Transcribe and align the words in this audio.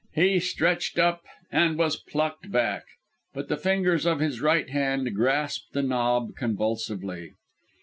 He 0.15 0.39
stretched 0.39 0.97
up... 0.97 1.21
and 1.51 1.77
was 1.77 1.95
plucked 1.95 2.51
back. 2.51 2.85
But 3.35 3.49
the 3.49 3.55
fingers 3.57 4.07
of 4.07 4.19
his 4.19 4.41
right 4.41 4.67
hand 4.67 5.13
grasped 5.13 5.73
the 5.73 5.83
knob 5.83 6.35
convulsively. 6.35 7.33